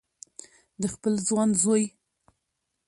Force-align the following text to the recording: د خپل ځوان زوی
د 0.81 0.83
خپل 0.93 1.13
ځوان 1.27 1.49
زوی 1.61 1.83